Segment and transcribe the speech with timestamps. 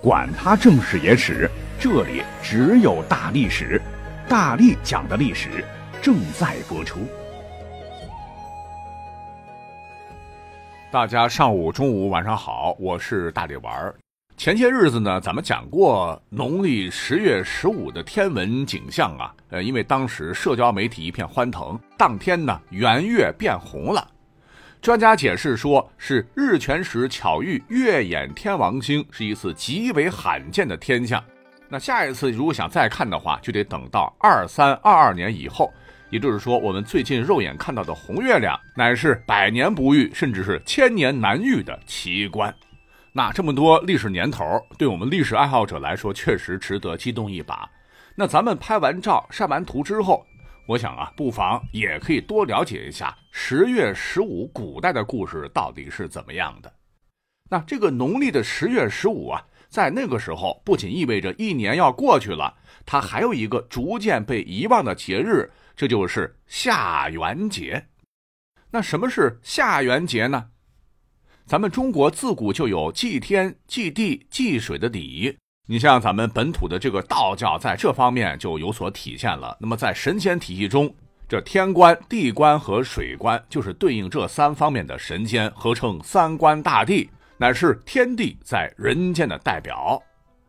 [0.00, 3.82] 管他正史野史，这里只有大历史，
[4.28, 5.64] 大力讲的历史
[6.00, 7.00] 正在播出。
[10.92, 13.92] 大家上午、中午、晚上好，我是大力丸儿。
[14.36, 24.08] 前些日子呢，咱们讲过农历十月十五的天文景象啊，呃，因为当时社交媒体一片欢腾，当天呢圆月变红了。
[24.80, 31.22] 专家解释说，是日全食巧遇月掩天王星，是一次极为罕见的天象。
[31.68, 35.72] 那下一次如果想再看的话，就得等到二三二二年以后。
[36.10, 42.54] 也就是说，我们最近肉眼看到的红月亮，乃是百年不遇，甚至是千年难遇的奇观。
[43.12, 44.44] 那这么多历史年头，
[44.78, 47.68] 对我们历史爱好者来说，确实值得激动一把。
[48.14, 50.24] 那咱们拍完照、晒完图之后。
[50.68, 56.70] 我想啊，不妨也可以多了解一下十月十五古代的故事到底是怎么样的。
[57.48, 62.54] 那这个农历的十月十五啊，在那个时候不仅意味着一年要过去了，
[62.84, 67.86] 它还有一个逐渐被遗忘的节日，这就是下元节。
[68.70, 70.50] 那什么是下元节呢？
[71.46, 75.34] 咱们中国自古就有祭天、祭地、祭水的礼仪。
[75.70, 79.54] 你像咱们本土的这个道教，在这方面就有所体现了。
[79.60, 80.90] 那么在神仙体系中，
[81.28, 90.02] 这天官、地官和水官就是对应这三方面的神仙，合称三官大帝，乃是天地在人间的代表。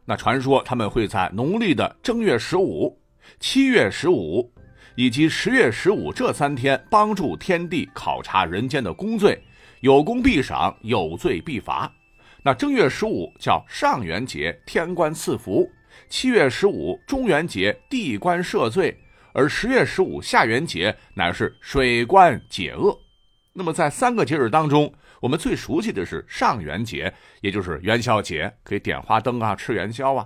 [0.05, 2.97] 那传说他们会在农历的正月十五、
[3.41, 4.49] 七月十五
[4.95, 9.37] 以及十月十五这三天，帮助天地考察人间的功罪，
[9.81, 11.91] 有功必赏，有罪必罚。
[12.43, 15.69] 那正月十五叫上元节，天官赐福；
[16.07, 18.93] 七月十五中元节，地官赦罪；
[19.33, 22.97] 而十月十五下元节乃是水官解厄。
[23.51, 30.25] 那么在三个节日当中，我们最熟悉的是上元节，也就是元宵节，可以点花灯啊，吃元宵啊。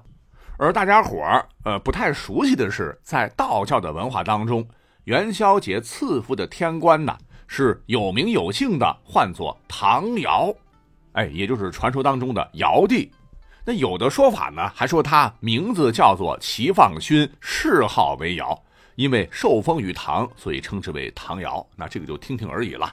[0.60, 4.68] 而大家伙儿呃不太熟悉的是，在道教的文化当中，
[5.06, 7.18] 元宵节赐福的天官呢
[7.48, 10.56] 是有名有姓的，唤作唐尧。
[11.14, 13.12] 哎，也就是传说当中的尧帝，
[13.66, 18.64] 那有的说法呢，还说他名字叫做齐放勋，谥号为尧，
[18.96, 21.66] 因为受封于唐，所以称之为唐尧。
[21.76, 22.92] 那这个就听听而已了。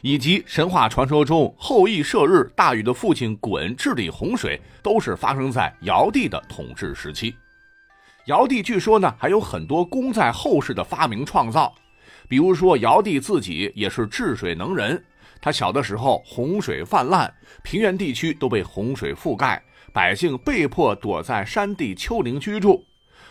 [0.00, 7.34] 以及神话传说中后羿射日、大禹的父亲鲧治理洪水，都是发生在尧帝的统治时期。
[8.26, 11.74] 尧帝据说呢，还有很多功在后世的发明创造，
[12.28, 15.02] 比如说尧帝自己也是治水能人。
[15.40, 17.32] 他小的时候，洪水泛滥，
[17.62, 19.62] 平原地区都被洪水覆盖，
[19.92, 22.84] 百姓被迫躲在山地丘陵居住。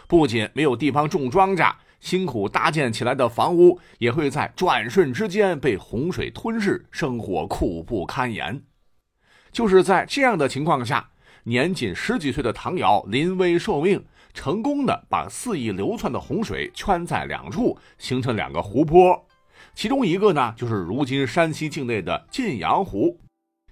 [0.08, 8.62] 不仅没有地方种庄稼，辛苦搭建起来的房屋也会在转瞬之间被洪水吞噬，生活苦不堪言。
[9.52, 11.10] 就是在这样的情况下，
[11.44, 19.27] 年仅十几岁的唐尧临危受命，成功的把肆意流窜的洪水圈在两处，形成两个湖泊。
[19.78, 23.16] 其中一个呢，就是如今山西境内的晋阳湖，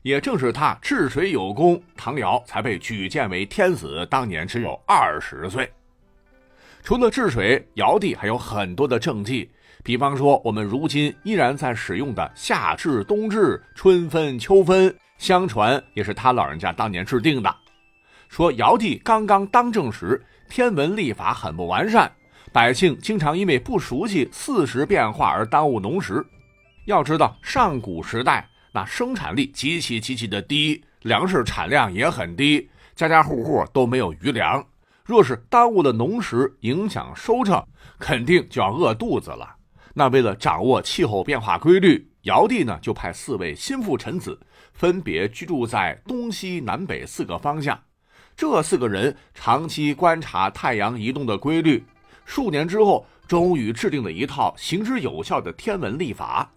[0.03, 5.67] 也正是他治水有功，唐尧才被举荐为天子，当年只有二十岁。
[6.83, 9.49] 除了治水，尧帝还有很多的政绩，
[9.83, 17.51] 比方说我们如今依然在使用的夏至、冬至、春分、秋分，相传也是他老人家当年制定的。
[18.29, 22.11] 说尧帝刚刚当政时，天文历法很不完善。
[22.55, 26.25] 百姓经常因为不熟悉四时变化而耽误农时。
[26.85, 34.65] 要知道，上古时代那生产力极其极其的低，粮食产量也很低，家家户户都没有余粮。
[35.03, 37.61] 若是耽误了农时，影响收成，
[37.99, 39.53] 肯定就要饿肚子了。
[39.93, 44.39] 那为了掌握气候变化规律，尧帝呢就派四位心腹臣子，
[44.71, 47.77] 分别居住在东西南北四个方向。
[48.33, 51.83] 这四个人长期观察太阳移动的规律。
[52.25, 56.51] 数年之后，终于制定了一套行之有效的天文历法。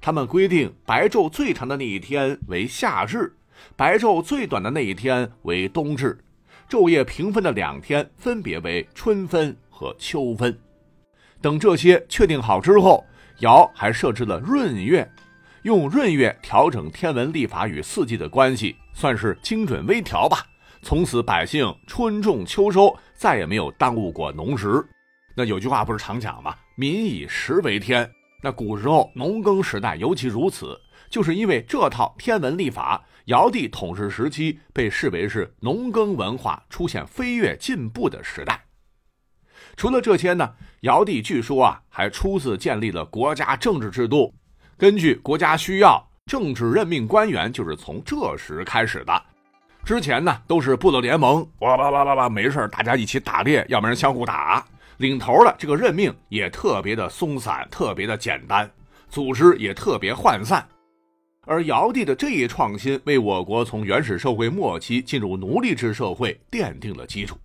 [0.00, 3.36] 他们规定，白昼最长的那一天为夏至，
[3.76, 6.18] 白昼最短的那一天为冬至，
[6.68, 10.58] 昼夜平分的两天分别为春分和秋分。
[11.42, 13.04] 等这些确定好之后，
[13.40, 15.06] 尧还设置了闰月，
[15.64, 20.46] 用闰月调整天文历法与四季的关系，算是精准微调吧。
[20.82, 24.82] 从此，百姓春种秋收，再也没有耽误过农时。
[25.34, 26.54] 那有句话不是常讲吗？
[26.74, 28.10] 民以食为天。
[28.42, 30.78] 那古时候农耕时代尤其如此，
[31.10, 38.64] 就是因为这套天文历法，尧帝统治时期被视为是农耕文化出现飞跃进步的时代。
[39.76, 44.34] 除了这些呢，尧帝据说啊还初次建立了国家政治制度，
[44.78, 49.22] 根据国家需要，政治任命官员就是从这时开始的。
[49.84, 54.66] 之前呢都是部落联盟，哇哇哇哇哇，没事大家一起打猎，要不然相互打。
[55.00, 58.70] 领头的这个任命也特别的松散，特别的简单，
[59.08, 60.68] 组织也特别涣散。
[61.46, 67.38] 而尧帝的这一创新，为我国从原始社会末期进入奴隶制社会奠定了基础。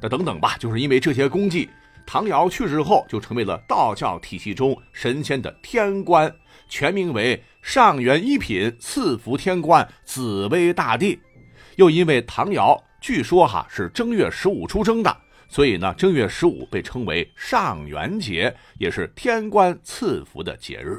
[0.00, 1.68] 那等等吧，就是因为这些功绩，
[2.06, 6.32] 唐尧去世后就成为了道教体系中神仙的天官，
[6.68, 11.18] 全名为上元一品赐福天官紫薇大帝。
[11.74, 15.16] 又因为唐尧据说哈是正月十五出生的，
[15.52, 20.98] 所以呢正月十五被称为上元节，也是天官赐福的节日。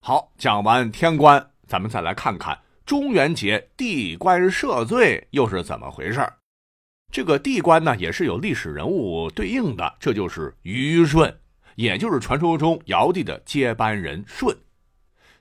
[0.00, 6.36] 好，讲完天官，咱们再来看看中元节地官赦罪又是怎么回事儿
[7.12, 11.32] 这个地官呢，也是有历史人物对应的，这就是虞舜，
[11.76, 14.52] 也就是传说中尧帝的接班人舜。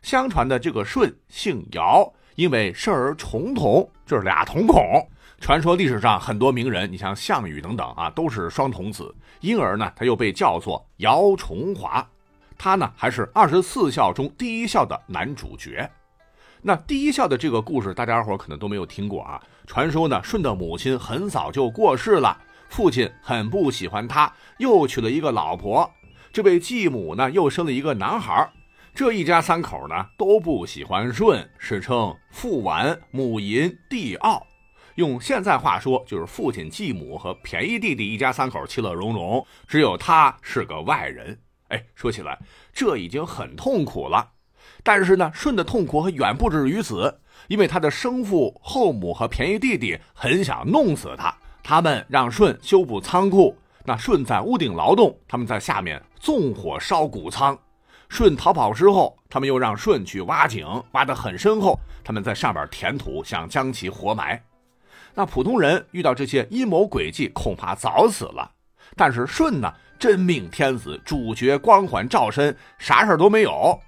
[0.03, 5.09] 相传的这个舜姓尧，因为生而重瞳，就是俩瞳孔。
[5.39, 12.05] 传说历史上很多名人，你像项羽等等啊，都是双童子，因而呢，他又被叫做姚崇华。
[12.57, 15.89] 他呢，还是二十四孝中第一孝的男主角。
[16.61, 19.39] 那第一孝的这个故事，大家伙可能都没有听过啊。
[19.67, 22.35] 传说呢，舜的母亲很早就过世了，
[22.69, 25.91] 父亲很不喜欢他，又娶了一个老婆。
[26.33, 28.49] 这位继母呢，又生了一个男孩。
[28.95, 34.47] 这一家三口呢，都不喜欢舜，史称父完母淫弟傲。
[34.95, 41.37] 用现在话说，就是父亲、继母和便宜弟弟一家三口其乐融融，只有他是个外人。
[41.67, 42.39] 哎，说起来，
[42.73, 44.31] 这已经很痛苦了。
[44.83, 51.35] 但是呢，舜的痛苦还远不止于此，因为他的生父、后母和便宜弟弟很想弄死他。
[51.61, 57.57] 他们让舜修补仓库，那舜在屋顶劳动，他们在下面纵火烧谷仓。
[58.07, 64.41] 舜逃跑之后，他们又让舜去挖井，挖得很深厚，他们在上边填土，想将其活埋。
[65.15, 68.51] 那普通人遇到这些阴谋诡计，恐怕早死了。
[68.95, 69.73] 但是舜呢？
[69.97, 73.79] 真命天子，主角光环照身，啥事都没有。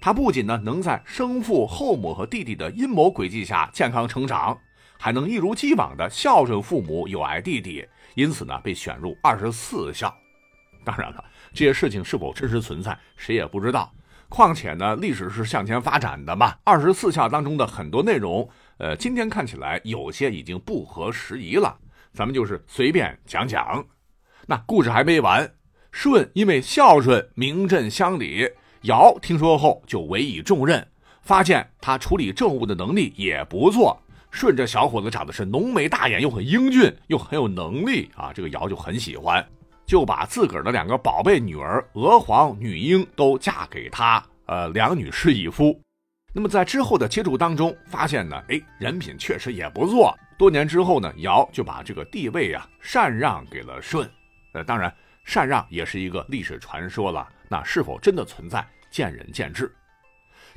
[0.00, 4.58] 他不仅呢能在生父、后母和弟弟的阴谋诡计下健康成长，
[4.98, 7.86] 还能一如既往的孝顺父母、友爱弟弟，
[8.16, 10.12] 因此呢被选入二十四孝。
[10.84, 11.24] 当然了，
[11.54, 13.90] 这些事情是否真实存在，谁也不知道。
[14.28, 16.54] 况且呢，历史是向前发展的嘛。
[16.64, 18.48] 二十四孝当中的很多内容，
[18.78, 21.76] 呃，今天看起来有些已经不合时宜了。
[22.12, 23.84] 咱们就是随便讲讲。
[24.46, 25.52] 那故事还没完，
[25.92, 28.48] 舜因为孝顺名震乡里，
[28.82, 30.86] 尧听说后就委以重任，
[31.22, 34.00] 发现他处理政务的能力也不错。
[34.30, 39.46] 舜这小伙子长得是浓眉大眼，又很英俊，又很有能力啊，这个尧就很喜欢，
[39.86, 45.78] 就把自个儿的两个宝贝女儿娥皇、女英都嫁给他，呃，两女侍一夫。
[46.32, 50.12] 那么在之后的接触当中，发现呢，哎，人品确实也不错。
[50.36, 54.08] 多年之后呢，尧就把这个地位啊禅让给了舜。
[54.52, 54.92] 呃，当然，
[55.24, 57.28] 禅让也是一个历史传说了。
[57.48, 59.72] 那是否真的存在，见仁见智。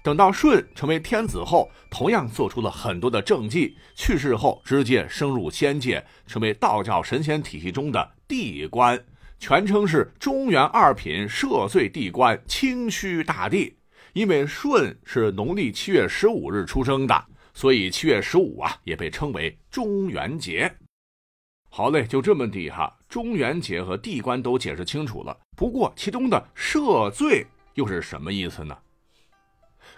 [0.01, 3.77] 等到舜成为天子后，同样做出了很多的政绩。
[3.95, 8.99] 去世后，直接升入仙界，成为道教神仙体系中的帝官，
[9.39, 13.75] 全称是中原二品赦罪地官清虚大帝。
[14.13, 20.73] 因为舜是农历七月十五日出生的，所以七月十五啊，也被称为中元节。
[21.69, 22.91] 好嘞，就这么地哈。
[23.07, 28.75] 中元节和地官都解释清楚了，不过其中的赦罪又是什么意思呢？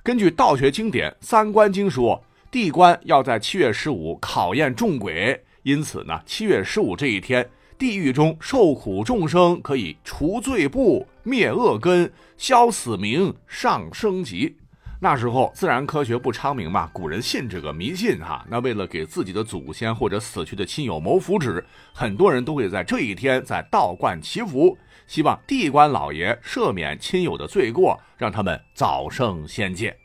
[0.03, 14.57] 根据道学经典《三观经》说，地官要在七月十五考验众鬼，因此呢，七月十五这一天，地狱中受苦众生可以除罪簿、灭恶根、消死名、上升级。
[15.00, 18.45] 那时候自然科学不昌明嘛，古人信这个迷信哈。
[18.50, 29.95] 那为了给自己的祖先或者死去的亲友谋福祉，很多人都会在这一天在道观祈福，希望地官老爷赦免亲友的罪过，让他们早生仙界。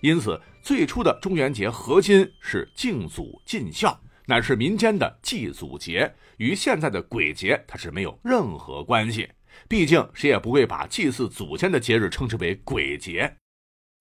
[0.00, 9.28] 因此，最初的中元节核心是敬祖尽孝，乃是民间的祭祖节，与现在的鬼节它是没有任何关系。
[9.68, 13.36] 毕竟谁也不会把祭祀祖先的节日称之为鬼节。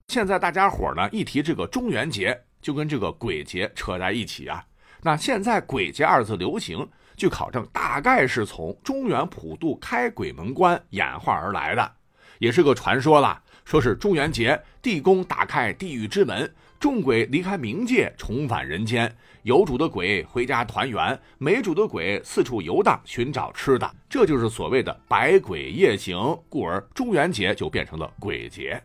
[0.08, 4.66] 现在大家伙呢一提这个中元节，就跟这个鬼节扯在一起啊。
[5.02, 11.94] 那现在“鬼节”二字流行，据考证大概是从中原普渡开鬼门关演化而来的，
[12.40, 13.44] 也是个传说了。
[13.66, 19.14] 说是中元节，地宫打开地狱之门，众鬼离开冥界，重返人间。
[19.44, 23.96] 有主的鬼回家团圆，没主的鬼四处游荡寻找吃的。
[24.10, 26.18] 这就是所谓的百鬼夜行，
[26.50, 28.82] 故而中元节就变成了鬼节。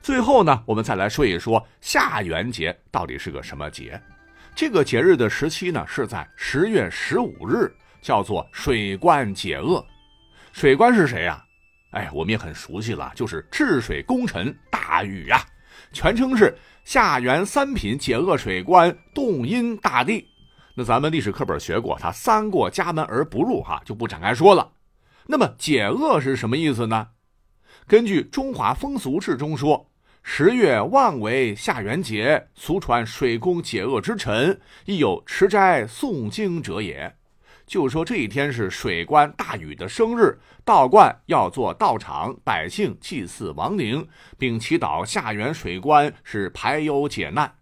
[0.00, 4.00] 最后呢，我们再来说一说下元节到底是个什么节。
[4.54, 7.70] 这个节日的时期呢是在十月十五日，
[8.00, 9.84] 叫做水官解厄。
[10.52, 11.42] 水官是谁呀？
[11.90, 15.44] 哎，我们也很熟悉了，就是治水功臣大禹呀，
[15.96, 20.28] 全称是下元三品解厄水官洞阴大帝。
[20.74, 24.70] 那咱们历史课本学过，他三过家门而不入，哈，就不展开说了。
[25.26, 27.08] 那么解厄是什么意思呢？
[27.86, 29.90] 根据《中华风俗志》中说。
[30.28, 37.14] 十月万为下元节，俗传水宫解厄之辰，亦有持斋诵经者也。
[37.66, 44.06] 就说这一天是水官大禹的生日，道观要做道场，百姓祭祀亡灵，
[44.38, 47.52] 并祈祷下元水官是排忧解难。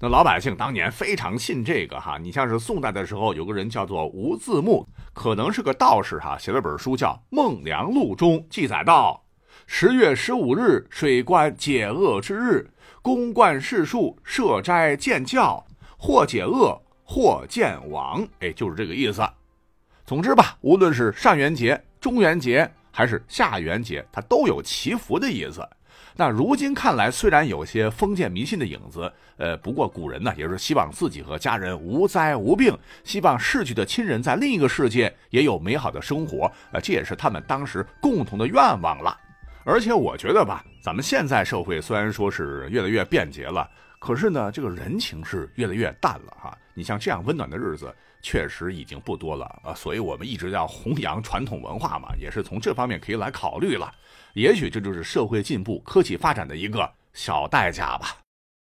[0.00, 2.18] 那老百姓当年非常信这个哈。
[2.18, 9.24] 你像是宋代的时候，有个人叫做吴自牧，可能是个道士哈，写了本书叫《孟良录》，中记载道。
[9.66, 12.70] 十月十五日，水官解厄之日，
[13.02, 15.66] 公冠世庶，设斋建教，
[15.98, 18.24] 或解厄，或见王。
[18.38, 19.20] 哎，就是这个意思。
[20.08, 25.60] 总之吧，无论是上元节、中元节还是下元节，它都有祈福的意思。
[26.16, 32.74] 那如今看来，虽然有些封建迷信的影子，呃，不过古人呢，也是希望自己和家人无灾无病，
[33.04, 36.50] 希望逝去的亲人在另一个世界也有美好的生活。
[36.72, 39.14] 呃，这也是他们当时共同的愿望了。
[39.62, 46.56] 而且我觉得吧，咱们现在社会虽然说是越来越便捷了，可是呢，这个人情是越来越淡了哈。
[46.74, 49.74] 你像这样温暖的日子，确实已经不多了啊。
[49.74, 53.92] 所以我们一直要弘扬传统文化嘛，也是从这方面可以来考虑了。
[54.34, 58.16] 也许这就是社会进步、科技发展的一个小代价吧。